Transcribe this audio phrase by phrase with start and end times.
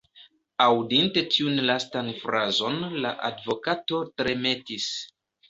[0.63, 4.91] Aŭdinte tiun lastan frazon, la advokato tremetis.